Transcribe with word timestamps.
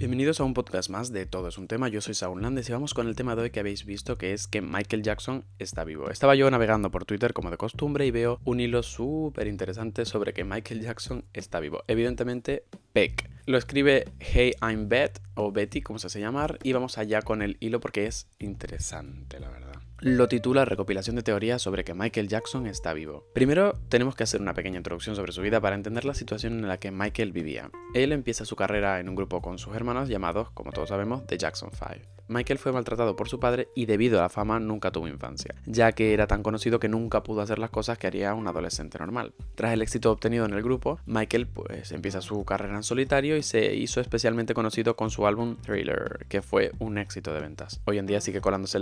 Bienvenidos 0.00 0.40
a 0.40 0.44
un 0.44 0.54
podcast 0.54 0.88
más 0.88 1.12
de 1.12 1.26
Todo 1.26 1.48
es 1.48 1.58
un 1.58 1.68
tema, 1.68 1.88
yo 1.88 2.00
soy 2.00 2.14
Saúl 2.14 2.40
Landes 2.40 2.66
y 2.70 2.72
vamos 2.72 2.94
con 2.94 3.06
el 3.06 3.14
tema 3.14 3.36
de 3.36 3.42
hoy 3.42 3.50
que 3.50 3.60
habéis 3.60 3.84
visto 3.84 4.16
que 4.16 4.32
es 4.32 4.46
que 4.46 4.62
Michael 4.62 5.02
Jackson 5.02 5.44
está 5.58 5.84
vivo. 5.84 6.08
Estaba 6.08 6.34
yo 6.34 6.50
navegando 6.50 6.90
por 6.90 7.04
Twitter 7.04 7.34
como 7.34 7.50
de 7.50 7.58
costumbre 7.58 8.06
y 8.06 8.10
veo 8.10 8.40
un 8.44 8.60
hilo 8.60 8.82
súper 8.82 9.46
interesante 9.46 10.06
sobre 10.06 10.32
que 10.32 10.42
Michael 10.42 10.80
Jackson 10.80 11.26
está 11.34 11.60
vivo. 11.60 11.84
Evidentemente, 11.86 12.64
Peck. 12.94 13.28
Lo 13.44 13.58
escribe 13.58 14.06
Hey 14.20 14.54
I'm 14.62 14.88
Beth 14.88 15.20
o 15.34 15.52
Betty, 15.52 15.82
como 15.82 15.98
se 15.98 16.06
hace 16.06 16.18
llamar, 16.18 16.58
y 16.62 16.72
vamos 16.72 16.96
allá 16.96 17.20
con 17.20 17.42
el 17.42 17.58
hilo 17.60 17.78
porque 17.80 18.06
es 18.06 18.26
interesante, 18.38 19.38
la 19.38 19.50
verdad 19.50 19.82
lo 20.00 20.28
titula 20.28 20.64
Recopilación 20.64 21.16
de 21.16 21.22
teorías 21.22 21.60
sobre 21.60 21.84
que 21.84 21.92
Michael 21.92 22.28
Jackson 22.28 22.66
está 22.66 22.94
vivo. 22.94 23.26
Primero, 23.34 23.78
tenemos 23.90 24.16
que 24.16 24.22
hacer 24.22 24.40
una 24.40 24.54
pequeña 24.54 24.78
introducción 24.78 25.14
sobre 25.14 25.32
su 25.32 25.42
vida 25.42 25.60
para 25.60 25.76
entender 25.76 26.06
la 26.06 26.14
situación 26.14 26.54
en 26.54 26.68
la 26.68 26.78
que 26.78 26.90
Michael 26.90 27.32
vivía. 27.32 27.70
Él 27.94 28.12
empieza 28.12 28.46
su 28.46 28.56
carrera 28.56 28.98
en 29.00 29.10
un 29.10 29.14
grupo 29.14 29.42
con 29.42 29.58
sus 29.58 29.74
hermanos 29.74 30.08
llamados, 30.08 30.50
como 30.52 30.72
todos 30.72 30.88
sabemos, 30.88 31.26
The 31.26 31.36
Jackson 31.36 31.70
Five. 31.70 32.08
Michael 32.28 32.60
fue 32.60 32.70
maltratado 32.70 33.16
por 33.16 33.28
su 33.28 33.40
padre 33.40 33.68
y 33.74 33.86
debido 33.86 34.20
a 34.20 34.22
la 34.22 34.28
fama 34.28 34.60
nunca 34.60 34.92
tuvo 34.92 35.08
infancia, 35.08 35.56
ya 35.66 35.90
que 35.90 36.14
era 36.14 36.28
tan 36.28 36.44
conocido 36.44 36.78
que 36.78 36.88
nunca 36.88 37.24
pudo 37.24 37.40
hacer 37.40 37.58
las 37.58 37.70
cosas 37.70 37.98
que 37.98 38.06
haría 38.06 38.34
un 38.34 38.46
adolescente 38.46 39.00
normal. 39.00 39.34
Tras 39.56 39.72
el 39.72 39.82
éxito 39.82 40.12
obtenido 40.12 40.44
en 40.44 40.52
el 40.52 40.62
grupo, 40.62 41.00
Michael 41.06 41.48
pues 41.48 41.90
empieza 41.90 42.20
su 42.20 42.44
carrera 42.44 42.76
en 42.76 42.84
solitario 42.84 43.36
y 43.36 43.42
se 43.42 43.74
hizo 43.74 44.00
especialmente 44.00 44.54
conocido 44.54 44.94
con 44.94 45.10
su 45.10 45.26
álbum 45.26 45.56
Thriller, 45.56 46.24
que 46.28 46.40
fue 46.40 46.70
un 46.78 46.98
éxito 46.98 47.34
de 47.34 47.40
ventas. 47.40 47.80
Hoy 47.84 47.98
en 47.98 48.06
día 48.06 48.20
sigue 48.20 48.40
colándose 48.40 48.78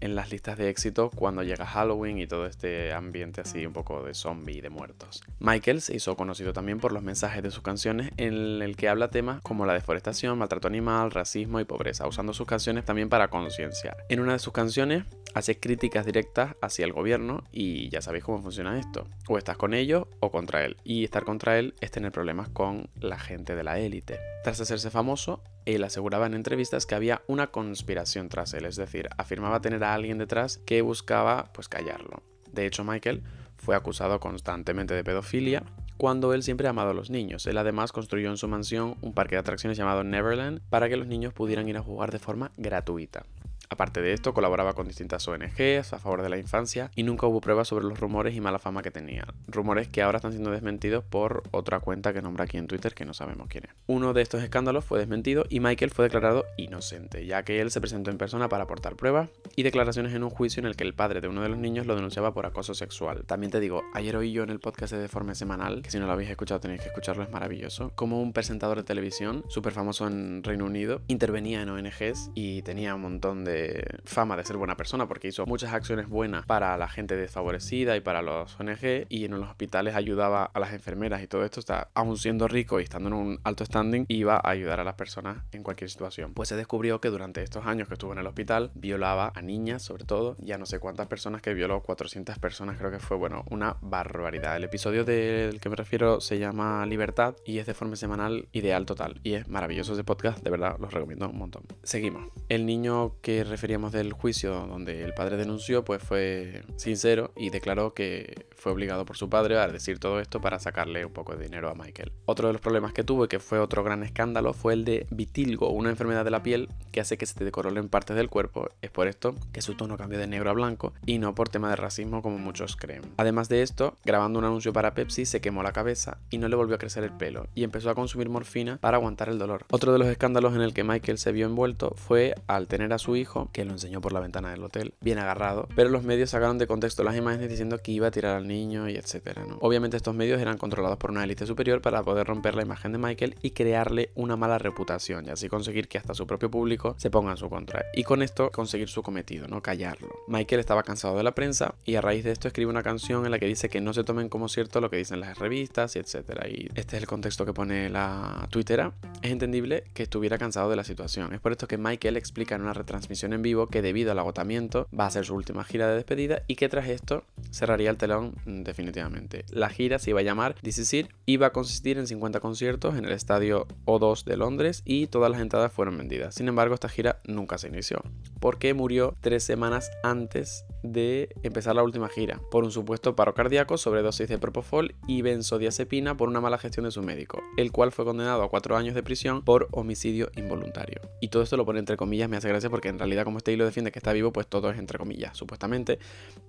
en 0.00 0.14
las 0.14 0.30
listas 0.30 0.56
de 0.56 0.61
éxito 0.68 1.10
cuando 1.10 1.42
llega 1.42 1.66
Halloween 1.66 2.18
y 2.18 2.26
todo 2.26 2.46
este 2.46 2.92
ambiente 2.92 3.40
así 3.40 3.64
un 3.66 3.72
poco 3.72 4.02
de 4.02 4.14
zombie 4.14 4.58
y 4.58 4.60
de 4.60 4.70
muertos. 4.70 5.22
Michael 5.38 5.80
se 5.80 5.96
hizo 5.96 6.16
conocido 6.16 6.52
también 6.52 6.78
por 6.78 6.92
los 6.92 7.02
mensajes 7.02 7.42
de 7.42 7.50
sus 7.50 7.62
canciones 7.62 8.10
en 8.16 8.62
el 8.62 8.76
que 8.76 8.88
habla 8.88 9.10
temas 9.10 9.40
como 9.42 9.66
la 9.66 9.74
deforestación, 9.74 10.38
maltrato 10.38 10.68
animal, 10.68 11.10
racismo 11.10 11.60
y 11.60 11.64
pobreza, 11.64 12.06
usando 12.06 12.32
sus 12.32 12.46
canciones 12.46 12.84
también 12.84 13.08
para 13.08 13.28
concienciar. 13.28 13.96
En 14.08 14.20
una 14.20 14.32
de 14.32 14.38
sus 14.38 14.52
canciones 14.52 15.04
hace 15.34 15.58
críticas 15.58 16.06
directas 16.06 16.54
hacia 16.60 16.84
el 16.84 16.92
gobierno 16.92 17.44
y 17.50 17.88
ya 17.88 18.02
sabéis 18.02 18.24
cómo 18.24 18.42
funciona 18.42 18.78
esto. 18.78 19.06
O 19.28 19.38
estás 19.38 19.56
con 19.56 19.74
ellos 19.74 20.06
o 20.20 20.30
contra 20.30 20.64
él. 20.64 20.76
Y 20.84 21.04
estar 21.04 21.24
contra 21.24 21.58
él 21.58 21.74
es 21.80 21.90
tener 21.90 22.12
problemas 22.12 22.48
con 22.48 22.90
la 23.00 23.18
gente 23.18 23.54
de 23.54 23.64
la 23.64 23.78
élite. 23.78 24.18
Tras 24.44 24.60
hacerse 24.60 24.90
famoso, 24.90 25.42
él 25.66 25.84
aseguraba 25.84 26.26
en 26.26 26.34
entrevistas 26.34 26.86
que 26.86 26.94
había 26.94 27.22
una 27.26 27.48
conspiración 27.48 28.28
tras 28.28 28.54
él, 28.54 28.64
es 28.64 28.76
decir, 28.76 29.08
afirmaba 29.16 29.60
tener 29.60 29.84
a 29.84 29.94
alguien 29.94 30.18
detrás 30.18 30.58
que 30.58 30.82
buscaba 30.82 31.52
pues 31.52 31.68
callarlo. 31.68 32.22
De 32.52 32.66
hecho, 32.66 32.84
Michael 32.84 33.22
fue 33.56 33.76
acusado 33.76 34.20
constantemente 34.20 34.94
de 34.94 35.04
pedofilia 35.04 35.62
cuando 35.96 36.34
él 36.34 36.42
siempre 36.42 36.66
ha 36.66 36.70
amado 36.70 36.90
a 36.90 36.94
los 36.94 37.10
niños. 37.10 37.46
Él 37.46 37.58
además 37.58 37.92
construyó 37.92 38.28
en 38.30 38.36
su 38.36 38.48
mansión 38.48 38.96
un 39.02 39.14
parque 39.14 39.36
de 39.36 39.40
atracciones 39.40 39.78
llamado 39.78 40.02
Neverland 40.02 40.60
para 40.68 40.88
que 40.88 40.96
los 40.96 41.06
niños 41.06 41.32
pudieran 41.32 41.68
ir 41.68 41.76
a 41.76 41.82
jugar 41.82 42.10
de 42.10 42.18
forma 42.18 42.50
gratuita. 42.56 43.24
Aparte 43.72 44.02
de 44.02 44.12
esto, 44.12 44.34
colaboraba 44.34 44.74
con 44.74 44.86
distintas 44.86 45.26
ONGs 45.26 45.94
a 45.94 45.98
favor 45.98 46.20
de 46.20 46.28
la 46.28 46.36
infancia 46.36 46.90
y 46.94 47.04
nunca 47.04 47.26
hubo 47.26 47.40
pruebas 47.40 47.68
sobre 47.68 47.86
los 47.86 47.98
rumores 47.98 48.36
y 48.36 48.40
mala 48.42 48.58
fama 48.58 48.82
que 48.82 48.90
tenía. 48.90 49.26
Rumores 49.46 49.88
que 49.88 50.02
ahora 50.02 50.16
están 50.16 50.32
siendo 50.32 50.50
desmentidos 50.50 51.02
por 51.04 51.42
otra 51.52 51.80
cuenta 51.80 52.12
que 52.12 52.20
nombra 52.20 52.44
aquí 52.44 52.58
en 52.58 52.66
Twitter 52.66 52.92
que 52.92 53.06
no 53.06 53.14
sabemos 53.14 53.48
quién 53.48 53.64
es. 53.64 53.70
Uno 53.86 54.12
de 54.12 54.20
estos 54.20 54.42
escándalos 54.42 54.84
fue 54.84 54.98
desmentido 54.98 55.46
y 55.48 55.60
Michael 55.60 55.90
fue 55.90 56.04
declarado 56.04 56.44
inocente, 56.58 57.24
ya 57.24 57.44
que 57.44 57.62
él 57.62 57.70
se 57.70 57.80
presentó 57.80 58.10
en 58.10 58.18
persona 58.18 58.50
para 58.50 58.64
aportar 58.64 58.94
pruebas 58.94 59.30
y 59.56 59.62
declaraciones 59.62 60.12
en 60.12 60.22
un 60.22 60.28
juicio 60.28 60.60
en 60.60 60.66
el 60.66 60.76
que 60.76 60.84
el 60.84 60.92
padre 60.92 61.22
de 61.22 61.28
uno 61.28 61.40
de 61.40 61.48
los 61.48 61.56
niños 61.56 61.86
lo 61.86 61.94
denunciaba 61.94 62.34
por 62.34 62.44
acoso 62.44 62.74
sexual. 62.74 63.24
También 63.24 63.50
te 63.50 63.58
digo, 63.58 63.84
ayer 63.94 64.14
oí 64.16 64.32
yo 64.32 64.42
en 64.42 64.50
el 64.50 64.60
podcast 64.60 64.92
de 64.92 64.98
Deforme 64.98 65.34
Semanal, 65.34 65.80
que 65.80 65.90
si 65.90 65.98
no 65.98 66.04
lo 66.04 66.12
habéis 66.12 66.28
escuchado 66.28 66.60
tenéis 66.60 66.82
que 66.82 66.88
escucharlo, 66.88 67.22
es 67.22 67.30
maravilloso, 67.30 67.90
como 67.94 68.20
un 68.20 68.34
presentador 68.34 68.76
de 68.76 68.84
televisión, 68.84 69.46
súper 69.48 69.72
famoso 69.72 70.06
en 70.06 70.42
Reino 70.42 70.66
Unido, 70.66 71.00
intervenía 71.08 71.62
en 71.62 71.70
ONGs 71.70 72.32
y 72.34 72.60
tenía 72.60 72.94
un 72.94 73.00
montón 73.00 73.44
de 73.44 73.61
fama 74.04 74.36
de 74.36 74.44
ser 74.44 74.56
buena 74.56 74.76
persona 74.76 75.06
porque 75.06 75.28
hizo 75.28 75.46
muchas 75.46 75.72
acciones 75.72 76.08
buenas 76.08 76.46
para 76.46 76.76
la 76.76 76.88
gente 76.88 77.16
desfavorecida 77.16 77.96
y 77.96 78.00
para 78.00 78.22
los 78.22 78.58
ONG 78.58 79.06
y 79.08 79.24
en 79.24 79.32
los 79.32 79.48
hospitales 79.48 79.94
ayudaba 79.94 80.44
a 80.44 80.60
las 80.60 80.72
enfermeras 80.72 81.22
y 81.22 81.26
todo 81.26 81.44
esto, 81.44 81.60
está, 81.60 81.88
aún 81.94 82.16
siendo 82.16 82.48
rico 82.48 82.80
y 82.80 82.84
estando 82.84 83.08
en 83.08 83.14
un 83.14 83.40
alto 83.44 83.64
standing, 83.64 84.04
iba 84.08 84.36
a 84.36 84.50
ayudar 84.50 84.80
a 84.80 84.84
las 84.84 84.94
personas 84.94 85.38
en 85.52 85.62
cualquier 85.62 85.90
situación. 85.90 86.34
Pues 86.34 86.48
se 86.48 86.56
descubrió 86.56 87.00
que 87.00 87.08
durante 87.08 87.42
estos 87.42 87.66
años 87.66 87.88
que 87.88 87.94
estuvo 87.94 88.12
en 88.12 88.18
el 88.18 88.26
hospital 88.26 88.70
violaba 88.74 89.32
a 89.34 89.42
niñas 89.42 89.82
sobre 89.82 90.04
todo, 90.04 90.36
ya 90.38 90.58
no 90.58 90.66
sé 90.66 90.78
cuántas 90.78 91.06
personas 91.06 91.42
que 91.42 91.54
violó, 91.54 91.82
400 91.82 92.38
personas 92.38 92.78
creo 92.78 92.90
que 92.90 92.98
fue, 92.98 93.16
bueno, 93.16 93.44
una 93.50 93.76
barbaridad. 93.80 94.56
El 94.56 94.64
episodio 94.64 95.04
del 95.04 95.60
que 95.60 95.68
me 95.68 95.76
refiero 95.76 96.20
se 96.20 96.38
llama 96.38 96.84
Libertad 96.86 97.36
y 97.44 97.58
es 97.58 97.66
de 97.66 97.74
forma 97.74 97.96
semanal 97.96 98.48
ideal 98.52 98.86
total 98.86 99.20
y 99.22 99.34
es 99.34 99.48
maravilloso 99.48 99.92
ese 99.92 100.04
podcast, 100.04 100.42
de 100.42 100.50
verdad 100.50 100.76
los 100.78 100.92
recomiendo 100.92 101.28
un 101.28 101.38
montón. 101.38 101.64
Seguimos. 101.82 102.28
El 102.48 102.66
niño 102.66 103.20
que 103.22 103.44
referíamos 103.52 103.92
del 103.92 104.14
juicio 104.14 104.66
donde 104.66 105.04
el 105.04 105.12
padre 105.12 105.36
denunció, 105.36 105.84
pues 105.84 106.02
fue 106.02 106.62
sincero 106.76 107.32
y 107.36 107.50
declaró 107.50 107.92
que 107.92 108.46
fue 108.56 108.72
obligado 108.72 109.04
por 109.04 109.18
su 109.18 109.28
padre 109.28 109.58
a 109.58 109.68
decir 109.68 109.98
todo 109.98 110.20
esto 110.20 110.40
para 110.40 110.58
sacarle 110.58 111.04
un 111.04 111.12
poco 111.12 111.36
de 111.36 111.44
dinero 111.44 111.68
a 111.68 111.74
Michael. 111.74 112.12
Otro 112.24 112.46
de 112.46 112.54
los 112.54 112.62
problemas 112.62 112.94
que 112.94 113.04
tuvo, 113.04 113.28
que 113.28 113.40
fue 113.40 113.58
otro 113.58 113.84
gran 113.84 114.02
escándalo, 114.04 114.54
fue 114.54 114.72
el 114.72 114.86
de 114.86 115.06
vitilgo, 115.10 115.68
una 115.68 115.90
enfermedad 115.90 116.24
de 116.24 116.30
la 116.30 116.42
piel 116.42 116.70
que 116.92 117.00
hace 117.00 117.18
que 117.18 117.26
se 117.26 117.34
te 117.34 117.44
decorolen 117.44 117.90
partes 117.90 118.16
del 118.16 118.30
cuerpo. 118.30 118.70
Es 118.80 118.90
por 118.90 119.06
esto 119.06 119.34
que 119.52 119.60
su 119.60 119.74
tono 119.74 119.98
cambió 119.98 120.18
de 120.18 120.26
negro 120.26 120.48
a 120.48 120.54
blanco 120.54 120.94
y 121.04 121.18
no 121.18 121.34
por 121.34 121.50
tema 121.50 121.68
de 121.68 121.76
racismo 121.76 122.22
como 122.22 122.38
muchos 122.38 122.76
creen. 122.76 123.02
Además 123.18 123.50
de 123.50 123.60
esto, 123.60 123.98
grabando 124.02 124.38
un 124.38 124.46
anuncio 124.46 124.72
para 124.72 124.94
Pepsi 124.94 125.26
se 125.26 125.42
quemó 125.42 125.62
la 125.62 125.72
cabeza 125.72 126.16
y 126.30 126.38
no 126.38 126.48
le 126.48 126.56
volvió 126.56 126.76
a 126.76 126.78
crecer 126.78 127.04
el 127.04 127.12
pelo 127.12 127.48
y 127.54 127.64
empezó 127.64 127.90
a 127.90 127.94
consumir 127.94 128.30
morfina 128.30 128.78
para 128.78 128.96
aguantar 128.96 129.28
el 129.28 129.38
dolor. 129.38 129.66
Otro 129.70 129.92
de 129.92 129.98
los 129.98 130.08
escándalos 130.08 130.54
en 130.54 130.62
el 130.62 130.72
que 130.72 130.84
Michael 130.84 131.18
se 131.18 131.32
vio 131.32 131.44
envuelto 131.44 131.92
fue 131.96 132.34
al 132.46 132.66
tener 132.66 132.92
a 132.92 132.98
su 132.98 133.16
hijo 133.16 133.41
que 133.52 133.64
lo 133.64 133.72
enseñó 133.72 134.00
por 134.00 134.12
la 134.12 134.20
ventana 134.20 134.50
del 134.50 134.62
hotel, 134.62 134.94
bien 135.00 135.18
agarrado, 135.18 135.68
pero 135.74 135.90
los 135.90 136.02
medios 136.04 136.30
sacaron 136.30 136.58
de 136.58 136.66
contexto 136.66 137.02
las 137.02 137.16
imágenes 137.16 137.48
diciendo 137.48 137.78
que 137.78 137.92
iba 137.92 138.08
a 138.08 138.10
tirar 138.10 138.36
al 138.36 138.46
niño 138.46 138.88
y 138.88 138.96
etcétera, 138.96 139.44
¿no? 139.46 139.58
Obviamente 139.60 139.96
estos 139.96 140.14
medios 140.14 140.40
eran 140.40 140.58
controlados 140.58 140.98
por 140.98 141.10
una 141.10 141.24
élite 141.24 141.46
superior 141.46 141.80
para 141.80 142.02
poder 142.02 142.26
romper 142.26 142.54
la 142.54 142.62
imagen 142.62 142.92
de 142.92 142.98
Michael 142.98 143.36
y 143.42 143.50
crearle 143.50 144.10
una 144.14 144.36
mala 144.36 144.58
reputación 144.58 145.26
y 145.26 145.30
así 145.30 145.48
conseguir 145.48 145.88
que 145.88 145.98
hasta 145.98 146.14
su 146.14 146.26
propio 146.26 146.50
público 146.50 146.94
se 146.98 147.10
ponga 147.10 147.32
en 147.32 147.36
su 147.36 147.48
contra 147.48 147.84
y 147.94 148.04
con 148.04 148.22
esto 148.22 148.50
conseguir 148.50 148.88
su 148.88 149.02
cometido, 149.02 149.48
¿no? 149.48 149.62
Callarlo. 149.62 150.08
Michael 150.28 150.60
estaba 150.60 150.82
cansado 150.82 151.16
de 151.16 151.22
la 151.22 151.34
prensa 151.34 151.74
y 151.84 151.94
a 151.94 152.00
raíz 152.00 152.24
de 152.24 152.32
esto 152.32 152.48
escribe 152.48 152.70
una 152.70 152.82
canción 152.82 153.24
en 153.24 153.30
la 153.30 153.38
que 153.38 153.46
dice 153.46 153.68
que 153.68 153.80
no 153.80 153.92
se 153.92 154.04
tomen 154.04 154.28
como 154.28 154.48
cierto 154.48 154.80
lo 154.80 154.90
que 154.90 154.96
dicen 154.96 155.20
las 155.20 155.38
revistas 155.38 155.96
y 155.96 155.98
etcétera 155.98 156.48
y 156.48 156.68
este 156.74 156.96
es 156.96 157.02
el 157.02 157.08
contexto 157.08 157.44
que 157.44 157.52
pone 157.52 157.88
la 157.88 158.48
twittera. 158.50 158.92
Es 159.22 159.30
entendible 159.30 159.84
que 159.94 160.02
estuviera 160.02 160.38
cansado 160.38 160.70
de 160.70 160.76
la 160.76 160.84
situación. 160.84 161.32
Es 161.32 161.40
por 161.40 161.52
esto 161.52 161.68
que 161.68 161.78
Michael 161.78 162.16
explica 162.16 162.54
en 162.54 162.62
una 162.62 162.72
retransmisión 162.72 163.21
en 163.24 163.42
vivo 163.42 163.68
que 163.68 163.82
debido 163.82 164.12
al 164.12 164.18
agotamiento 164.18 164.88
va 164.98 165.06
a 165.06 165.10
ser 165.10 165.24
su 165.24 165.34
última 165.34 165.64
gira 165.64 165.88
de 165.88 165.94
despedida 165.94 166.42
y 166.48 166.56
que 166.56 166.68
tras 166.68 166.88
esto 166.88 167.24
cerraría 167.50 167.90
el 167.90 167.96
telón 167.96 168.34
definitivamente. 168.46 169.44
La 169.50 169.68
gira 169.68 169.98
se 169.98 170.10
iba 170.10 170.20
a 170.20 170.24
llamar 170.24 170.54
This 170.62 170.78
Is 170.78 170.94
It, 170.94 171.08
iba 171.26 171.48
a 171.48 171.52
consistir 171.52 171.98
en 171.98 172.06
50 172.06 172.40
conciertos 172.40 172.96
en 172.96 173.04
el 173.04 173.12
estadio 173.12 173.66
O2 173.84 174.24
de 174.24 174.36
Londres 174.36 174.82
y 174.84 175.06
todas 175.06 175.30
las 175.30 175.40
entradas 175.40 175.72
fueron 175.72 175.98
vendidas. 175.98 176.34
Sin 176.34 176.48
embargo, 176.48 176.74
esta 176.74 176.88
gira 176.88 177.20
nunca 177.26 177.58
se 177.58 177.68
inició 177.68 178.02
porque 178.40 178.74
murió 178.74 179.14
tres 179.20 179.44
semanas 179.44 179.90
antes 180.02 180.64
de 180.82 181.28
empezar 181.44 181.76
la 181.76 181.84
última 181.84 182.08
gira 182.08 182.40
por 182.50 182.64
un 182.64 182.72
supuesto 182.72 183.14
paro 183.14 183.34
cardíaco, 183.34 183.78
sobredosis 183.78 184.28
de 184.28 184.38
propofol 184.38 184.96
y 185.06 185.22
benzodiazepina 185.22 186.16
por 186.16 186.28
una 186.28 186.40
mala 186.40 186.58
gestión 186.58 186.84
de 186.84 186.90
su 186.90 187.02
médico, 187.02 187.40
el 187.56 187.70
cual 187.70 187.92
fue 187.92 188.04
condenado 188.04 188.42
a 188.42 188.50
cuatro 188.50 188.76
años 188.76 188.94
de 188.94 189.02
prisión 189.02 189.42
por 189.42 189.68
homicidio 189.70 190.30
involuntario. 190.36 191.00
Y 191.20 191.28
todo 191.28 191.42
esto 191.42 191.56
lo 191.56 191.64
pone 191.64 191.78
entre 191.78 191.96
comillas, 191.96 192.28
me 192.28 192.36
hace 192.36 192.48
gracia 192.48 192.68
porque 192.68 192.88
en 192.88 192.98
realidad 192.98 193.11
como 193.24 193.38
este 193.38 193.52
hilo 193.52 193.64
defiende 193.64 193.92
que 193.92 193.98
está 193.98 194.12
vivo, 194.12 194.32
pues 194.32 194.46
todo 194.46 194.70
es 194.70 194.78
entre 194.78 194.98
comillas, 194.98 195.36
supuestamente, 195.36 195.98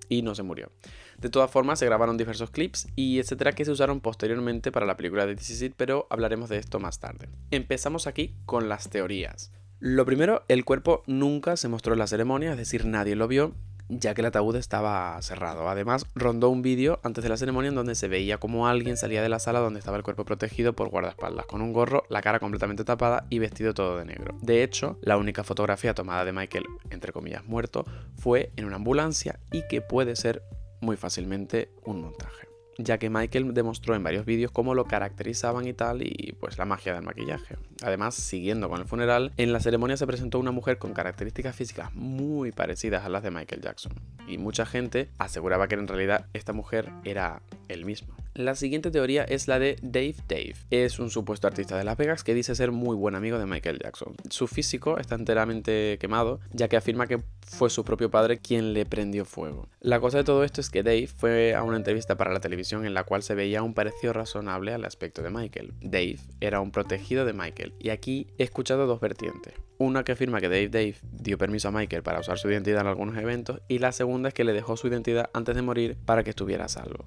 y 0.08 0.22
no 0.22 0.34
se 0.34 0.42
murió. 0.42 0.70
De 1.18 1.30
todas 1.30 1.50
formas, 1.50 1.78
se 1.78 1.86
grabaron 1.86 2.16
diversos 2.16 2.50
clips 2.50 2.88
y 2.96 3.18
etcétera 3.18 3.52
que 3.52 3.64
se 3.64 3.70
usaron 3.70 4.00
posteriormente 4.00 4.72
para 4.72 4.86
la 4.86 4.96
película 4.96 5.26
de 5.26 5.36
This 5.36 5.64
pero 5.76 6.06
hablaremos 6.10 6.48
de 6.48 6.58
esto 6.58 6.80
más 6.80 6.98
tarde. 7.00 7.28
Empezamos 7.50 8.06
aquí 8.06 8.34
con 8.46 8.68
las 8.68 8.90
teorías. 8.90 9.52
Lo 9.80 10.06
primero, 10.06 10.44
el 10.48 10.64
cuerpo 10.64 11.02
nunca 11.06 11.56
se 11.56 11.68
mostró 11.68 11.92
en 11.92 11.98
la 11.98 12.06
ceremonia, 12.06 12.52
es 12.52 12.56
decir, 12.56 12.86
nadie 12.86 13.16
lo 13.16 13.28
vio, 13.28 13.54
ya 13.88 14.14
que 14.14 14.22
el 14.22 14.26
ataúd 14.26 14.56
estaba 14.56 15.20
cerrado. 15.22 15.68
Además, 15.68 16.06
rondó 16.14 16.48
un 16.50 16.62
vídeo 16.62 17.00
antes 17.02 17.22
de 17.22 17.30
la 17.30 17.36
ceremonia 17.36 17.68
en 17.68 17.74
donde 17.74 17.94
se 17.94 18.08
veía 18.08 18.38
como 18.38 18.66
alguien 18.66 18.96
salía 18.96 19.22
de 19.22 19.28
la 19.28 19.38
sala 19.38 19.60
donde 19.60 19.78
estaba 19.78 19.96
el 19.96 20.02
cuerpo 20.02 20.24
protegido 20.24 20.74
por 20.74 20.88
guardaespaldas, 20.88 21.46
con 21.46 21.62
un 21.62 21.72
gorro, 21.72 22.04
la 22.08 22.22
cara 22.22 22.38
completamente 22.38 22.84
tapada 22.84 23.26
y 23.30 23.38
vestido 23.38 23.74
todo 23.74 23.98
de 23.98 24.04
negro. 24.04 24.36
De 24.40 24.62
hecho, 24.62 24.98
la 25.02 25.16
única 25.16 25.44
fotografía 25.44 25.94
tomada 25.94 26.24
de 26.24 26.32
Michael, 26.32 26.64
entre 26.90 27.12
comillas, 27.12 27.44
muerto, 27.44 27.84
fue 28.16 28.52
en 28.56 28.64
una 28.64 28.76
ambulancia 28.76 29.40
y 29.52 29.66
que 29.68 29.80
puede 29.80 30.16
ser 30.16 30.42
muy 30.80 30.96
fácilmente 30.96 31.70
un 31.84 32.00
montaje 32.00 32.53
ya 32.78 32.98
que 32.98 33.10
Michael 33.10 33.54
demostró 33.54 33.94
en 33.94 34.02
varios 34.02 34.24
vídeos 34.24 34.50
cómo 34.50 34.74
lo 34.74 34.86
caracterizaban 34.86 35.66
y 35.66 35.72
tal, 35.72 36.02
y 36.02 36.34
pues 36.40 36.58
la 36.58 36.64
magia 36.64 36.94
del 36.94 37.02
maquillaje. 37.02 37.56
Además, 37.82 38.14
siguiendo 38.14 38.68
con 38.68 38.80
el 38.80 38.86
funeral, 38.86 39.32
en 39.36 39.52
la 39.52 39.60
ceremonia 39.60 39.96
se 39.96 40.06
presentó 40.06 40.38
una 40.38 40.50
mujer 40.50 40.78
con 40.78 40.94
características 40.94 41.54
físicas 41.54 41.94
muy 41.94 42.52
parecidas 42.52 43.04
a 43.04 43.08
las 43.08 43.22
de 43.22 43.30
Michael 43.30 43.62
Jackson, 43.62 43.92
y 44.26 44.38
mucha 44.38 44.66
gente 44.66 45.08
aseguraba 45.18 45.68
que 45.68 45.74
en 45.74 45.88
realidad 45.88 46.26
esta 46.32 46.52
mujer 46.52 46.90
era 47.04 47.42
él 47.68 47.84
mismo. 47.84 48.14
La 48.36 48.56
siguiente 48.56 48.90
teoría 48.90 49.22
es 49.22 49.46
la 49.46 49.60
de 49.60 49.76
Dave 49.80 50.16
Dave. 50.28 50.56
Es 50.70 50.98
un 50.98 51.08
supuesto 51.08 51.46
artista 51.46 51.78
de 51.78 51.84
Las 51.84 51.96
Vegas 51.96 52.24
que 52.24 52.34
dice 52.34 52.56
ser 52.56 52.72
muy 52.72 52.96
buen 52.96 53.14
amigo 53.14 53.38
de 53.38 53.46
Michael 53.46 53.78
Jackson. 53.78 54.16
Su 54.28 54.48
físico 54.48 54.98
está 54.98 55.14
enteramente 55.14 55.98
quemado, 56.00 56.40
ya 56.52 56.66
que 56.66 56.76
afirma 56.76 57.06
que 57.06 57.22
fue 57.46 57.70
su 57.70 57.84
propio 57.84 58.10
padre 58.10 58.38
quien 58.38 58.72
le 58.72 58.86
prendió 58.86 59.24
fuego. 59.24 59.68
La 59.78 60.00
cosa 60.00 60.18
de 60.18 60.24
todo 60.24 60.42
esto 60.42 60.60
es 60.60 60.68
que 60.68 60.82
Dave 60.82 61.06
fue 61.06 61.54
a 61.54 61.62
una 61.62 61.76
entrevista 61.76 62.16
para 62.16 62.32
la 62.32 62.40
televisión 62.40 62.84
en 62.84 62.92
la 62.92 63.04
cual 63.04 63.22
se 63.22 63.36
veía 63.36 63.62
un 63.62 63.72
parecido 63.72 64.12
razonable 64.12 64.74
al 64.74 64.84
aspecto 64.84 65.22
de 65.22 65.30
Michael. 65.30 65.72
Dave 65.80 66.18
era 66.40 66.60
un 66.60 66.72
protegido 66.72 67.24
de 67.24 67.34
Michael, 67.34 67.74
y 67.78 67.90
aquí 67.90 68.26
he 68.38 68.42
escuchado 68.42 68.88
dos 68.88 68.98
vertientes. 68.98 69.54
Una 69.78 70.02
que 70.02 70.10
afirma 70.10 70.40
que 70.40 70.48
Dave 70.48 70.70
Dave 70.70 70.96
dio 71.12 71.38
permiso 71.38 71.68
a 71.68 71.70
Michael 71.70 72.02
para 72.02 72.18
usar 72.18 72.38
su 72.38 72.50
identidad 72.50 72.80
en 72.80 72.88
algunos 72.88 73.16
eventos, 73.16 73.60
y 73.68 73.78
la 73.78 73.92
segunda 73.92 74.30
es 74.30 74.34
que 74.34 74.42
le 74.42 74.52
dejó 74.52 74.76
su 74.76 74.88
identidad 74.88 75.30
antes 75.34 75.54
de 75.54 75.62
morir 75.62 75.96
para 76.04 76.24
que 76.24 76.30
estuviera 76.30 76.64
a 76.64 76.68
salvo. 76.68 77.06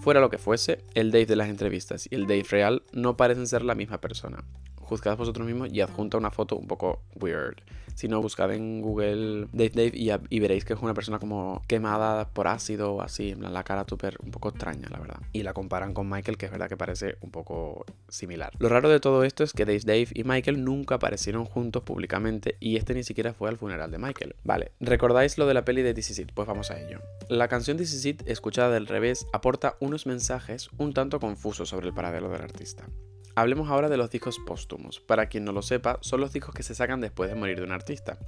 Fuera 0.00 0.20
lo 0.20 0.30
que 0.30 0.38
fuese, 0.38 0.78
el 0.94 1.10
Dave 1.10 1.26
de 1.26 1.36
las 1.36 1.50
entrevistas 1.50 2.08
y 2.10 2.14
el 2.14 2.22
Dave 2.22 2.46
real 2.48 2.82
no 2.92 3.18
parecen 3.18 3.46
ser 3.46 3.62
la 3.62 3.74
misma 3.74 4.00
persona. 4.00 4.44
Juzgad 4.90 5.16
vosotros 5.16 5.46
mismos 5.46 5.68
y 5.72 5.80
adjunta 5.80 6.18
una 6.18 6.32
foto 6.32 6.56
un 6.56 6.66
poco 6.66 6.98
weird. 7.14 7.62
Si 7.94 8.08
no, 8.08 8.20
buscad 8.20 8.52
en 8.52 8.80
Google 8.80 9.46
Dave 9.52 9.70
Dave 9.74 9.92
y, 10.30 10.40
veréis 10.40 10.64
que 10.64 10.72
es 10.72 10.80
una 10.80 10.94
persona 10.94 11.20
como 11.20 11.62
quemada 11.68 12.28
por 12.28 12.48
ácido 12.48 12.94
o 12.94 13.02
así, 13.02 13.30
en 13.30 13.52
la 13.52 13.62
cara 13.62 13.84
súper 13.88 14.16
un 14.24 14.32
poco 14.32 14.48
extraña, 14.48 14.88
la 14.90 14.98
verdad. 14.98 15.20
Y 15.32 15.44
la 15.44 15.52
comparan 15.52 15.94
con 15.94 16.08
Michael, 16.08 16.36
que 16.36 16.46
es 16.46 16.52
verdad 16.52 16.68
que 16.68 16.76
parece 16.76 17.16
un 17.20 17.30
poco 17.30 17.84
similar. 18.08 18.52
Lo 18.58 18.68
raro 18.68 18.88
de 18.88 18.98
todo 18.98 19.22
esto 19.22 19.44
es 19.44 19.52
que 19.52 19.64
Dave 19.64 19.80
Dave 19.84 20.08
y 20.14 20.24
Michael 20.24 20.64
nunca 20.64 20.96
aparecieron 20.96 21.44
juntos 21.44 21.84
públicamente 21.84 22.56
y 22.58 22.76
este 22.76 22.94
ni 22.94 23.04
siquiera 23.04 23.32
fue 23.32 23.48
al 23.48 23.58
funeral 23.58 23.92
de 23.92 23.98
Michael. 23.98 24.34
Vale, 24.42 24.72
¿recordáis 24.80 25.38
lo 25.38 25.46
de 25.46 25.54
la 25.54 25.64
peli 25.64 25.82
de 25.82 25.94
This 25.94 26.10
Is 26.10 26.18
It? 26.18 26.32
Pues 26.34 26.48
vamos 26.48 26.70
a 26.70 26.80
ello. 26.80 27.00
La 27.28 27.46
canción 27.46 27.76
This 27.76 27.92
Is 27.92 28.06
It, 28.06 28.22
escuchada 28.26 28.70
del 28.70 28.88
revés, 28.88 29.26
aporta 29.32 29.76
unos 29.78 30.06
mensajes 30.06 30.70
un 30.78 30.94
tanto 30.94 31.20
confusos 31.20 31.68
sobre 31.68 31.86
el 31.86 31.94
paradero 31.94 32.28
del 32.28 32.42
artista. 32.42 32.88
Hablemos 33.40 33.70
ahora 33.70 33.88
de 33.88 33.96
los 33.96 34.10
discos 34.10 34.38
póstumos. 34.38 35.00
Para 35.00 35.30
quien 35.30 35.46
no 35.46 35.52
lo 35.52 35.62
sepa, 35.62 35.96
son 36.02 36.20
los 36.20 36.30
discos 36.30 36.54
que 36.54 36.62
se 36.62 36.74
sacan 36.74 37.00
después 37.00 37.30
de 37.30 37.36
morir 37.36 37.56
de 37.56 37.64
un 37.64 37.72
artista. 37.72 38.18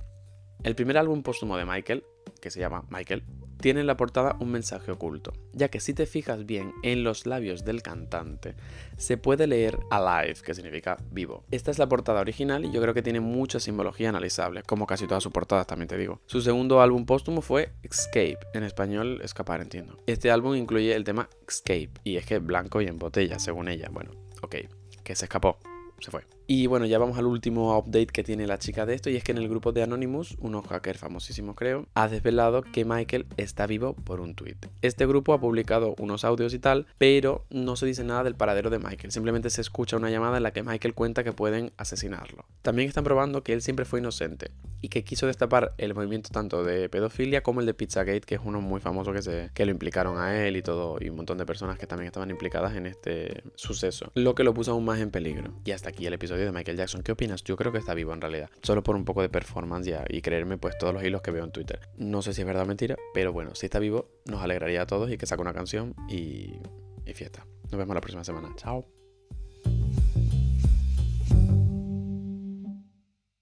El 0.62 0.75
primer 0.75 0.97
álbum 0.97 1.23
póstumo 1.23 1.59
de 1.59 1.67
Michael, 1.67 2.03
que 2.41 2.50
se 2.50 2.61
llama 2.61 2.87
Michael, 2.88 3.23
tiene 3.61 3.81
en 3.81 3.87
la 3.87 3.99
portada 3.99 4.37
un 4.41 4.50
mensaje 4.50 4.91
oculto, 4.91 5.35
ya 5.53 5.69
que 5.69 5.81
si 5.81 5.93
te 5.93 6.06
fijas 6.06 6.47
bien 6.47 6.73
en 6.82 7.05
los 7.05 7.26
labios 7.26 7.62
del 7.67 7.82
cantante, 7.82 8.55
se 8.97 9.19
puede 9.19 9.47
leer 9.47 9.79
Alive, 9.91 10.41
que 10.43 10.55
significa 10.55 10.97
vivo. 11.11 11.44
Esta 11.50 11.70
es 11.70 11.79
la 11.79 11.91
portada 11.91 12.23
original 12.23 12.64
y 12.64 12.73
yo 12.73 12.81
creo 12.81 12.94
que 12.94 13.03
tiene 13.03 13.20
mucha 13.20 13.61
simbología 13.61 14.09
analizable, 14.09 14.62
como 14.62 14.87
casi 14.87 15.06
todas 15.06 15.23
sus 15.23 15.32
portadas 15.32 15.67
también 15.67 15.88
te 15.88 15.99
digo. 15.99 16.23
Su 16.25 16.41
segundo 16.41 16.81
álbum 16.81 17.05
póstumo 17.05 17.43
fue 17.43 17.75
Escape, 17.82 18.38
en 18.55 18.62
español 18.62 19.20
escapar 19.23 19.61
entiendo. 19.61 19.99
Este 20.06 20.31
álbum 20.31 20.56
incluye 20.56 20.94
el 20.94 21.05
tema 21.05 21.29
Escape, 21.47 21.91
y 22.03 22.17
es 22.17 22.25
que 22.25 22.38
blanco 22.38 22.81
y 22.81 22.87
en 22.87 22.99
botella, 22.99 23.38
según 23.38 23.69
ella. 23.69 23.91
Bueno, 23.93 24.12
ok, 24.41 24.56
que 25.02 25.14
se 25.14 25.26
escapó, 25.26 25.58
se 26.00 26.10
fue. 26.10 26.25
Y 26.46 26.66
bueno, 26.66 26.86
ya 26.86 26.98
vamos 26.98 27.18
al 27.18 27.26
último 27.26 27.78
update 27.78 28.06
que 28.06 28.24
tiene 28.24 28.46
la 28.46 28.58
chica 28.58 28.86
de 28.86 28.94
esto, 28.94 29.10
y 29.10 29.16
es 29.16 29.24
que 29.24 29.32
en 29.32 29.38
el 29.38 29.48
grupo 29.48 29.72
de 29.72 29.82
Anonymous, 29.82 30.36
unos 30.40 30.66
hacker 30.66 30.98
famosísimos 30.98 31.56
creo, 31.56 31.86
ha 31.94 32.08
desvelado 32.08 32.62
que 32.62 32.84
Michael 32.84 33.26
está 33.36 33.66
vivo 33.66 33.94
por 33.94 34.20
un 34.20 34.34
tweet. 34.34 34.56
Este 34.82 35.06
grupo 35.06 35.32
ha 35.32 35.40
publicado 35.40 35.94
unos 35.98 36.24
audios 36.24 36.54
y 36.54 36.58
tal, 36.58 36.86
pero 36.98 37.44
no 37.50 37.76
se 37.76 37.86
dice 37.86 38.04
nada 38.04 38.24
del 38.24 38.34
paradero 38.34 38.70
de 38.70 38.78
Michael, 38.78 39.12
simplemente 39.12 39.50
se 39.50 39.60
escucha 39.60 39.96
una 39.96 40.10
llamada 40.10 40.36
en 40.36 40.42
la 40.42 40.52
que 40.52 40.62
Michael 40.62 40.94
cuenta 40.94 41.24
que 41.24 41.32
pueden 41.32 41.72
asesinarlo. 41.76 42.44
También 42.62 42.88
están 42.88 43.04
probando 43.04 43.42
que 43.42 43.52
él 43.52 43.62
siempre 43.62 43.84
fue 43.84 44.00
inocente 44.00 44.50
y 44.80 44.88
que 44.88 45.04
quiso 45.04 45.26
destapar 45.26 45.74
el 45.78 45.94
movimiento 45.94 46.30
tanto 46.30 46.64
de 46.64 46.88
pedofilia 46.88 47.42
como 47.42 47.60
el 47.60 47.66
de 47.66 47.74
Pizzagate, 47.74 48.22
que 48.22 48.34
es 48.34 48.40
uno 48.44 48.60
muy 48.60 48.80
famoso 48.80 49.12
que, 49.12 49.22
se, 49.22 49.50
que 49.54 49.64
lo 49.64 49.70
implicaron 49.70 50.18
a 50.18 50.44
él 50.44 50.56
y 50.56 50.62
todo, 50.62 50.98
y 51.00 51.08
un 51.08 51.16
montón 51.16 51.38
de 51.38 51.46
personas 51.46 51.78
que 51.78 51.86
también 51.86 52.06
estaban 52.06 52.30
implicadas 52.30 52.74
en 52.74 52.86
este 52.86 53.42
suceso, 53.54 54.10
lo 54.14 54.34
que 54.34 54.42
lo 54.42 54.52
puso 54.52 54.72
aún 54.72 54.84
más 54.84 55.00
en 55.00 55.10
peligro. 55.10 55.52
Y 55.64 55.70
hasta 55.70 55.90
aquí 55.90 56.04
el 56.06 56.14
de 56.40 56.52
Michael 56.52 56.76
Jackson. 56.76 57.02
¿Qué 57.02 57.12
opinas? 57.12 57.44
Yo 57.44 57.56
creo 57.56 57.73
que 57.73 57.79
está 57.79 57.94
vivo 57.94 58.12
en 58.12 58.20
realidad. 58.20 58.50
Solo 58.62 58.82
por 58.82 58.96
un 58.96 59.05
poco 59.05 59.23
de 59.23 59.29
performance 59.29 59.87
ya 59.87 60.05
y 60.08 60.23
creerme 60.23 60.58
pues 60.58 60.76
todos 60.79 60.94
los 60.94 61.02
hilos 61.02 61.23
que 61.23 61.31
veo 61.31 61.44
en 61.44 61.52
Twitter. 61.52 61.81
No 61.96 62.23
sé 62.23 62.32
si 62.32 62.40
es 62.43 62.46
verdad 62.46 62.64
o 62.64 62.67
mentira, 62.67 62.96
pero 63.14 63.32
bueno, 63.32 63.55
si 63.55 63.67
está 63.67 63.79
vivo, 63.79 64.08
nos 64.26 64.43
alegraría 64.43 64.82
a 64.82 64.87
todos 64.87 65.11
y 65.11 65.19
que 65.19 65.26
saque 65.26 65.43
una 65.43 65.55
canción 65.55 65.94
y, 66.08 66.58
y 67.06 67.14
fiesta. 67.14 67.46
Nos 67.64 67.79
vemos 67.79 67.94
la 67.94 68.00
próxima 68.00 68.25
semana. 68.25 68.49
Chao. 68.56 69.01